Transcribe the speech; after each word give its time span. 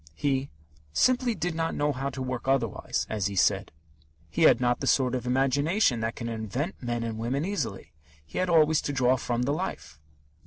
He 0.15 0.49
"simply 0.93 1.35
did 1.35 1.53
not 1.53 1.75
know 1.75 1.91
how 1.93 2.09
to 2.09 2.23
work 2.23 2.47
otherwise," 2.47 3.05
as 3.07 3.27
he 3.27 3.35
said. 3.35 3.71
He 4.31 4.41
had 4.49 4.59
not 4.59 4.79
the 4.79 4.87
sort 4.87 5.13
of 5.13 5.27
imagination 5.27 5.99
that 5.99 6.15
can 6.15 6.27
invent 6.27 6.81
men 6.81 7.03
and 7.03 7.19
women 7.19 7.45
easily. 7.45 7.93
He 8.25 8.39
had 8.39 8.49
always 8.49 8.81
to 8.81 8.93
draw 8.93 9.15
from 9.15 9.43
the 9.43 9.51
life. 9.53 9.99